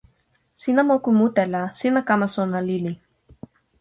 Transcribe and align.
sina 0.61 0.81
moku 0.89 1.09
mute 1.19 1.43
la 1.53 1.61
sina 1.79 2.01
kama 2.07 2.27
sona 2.35 2.59
lili. 2.67 2.93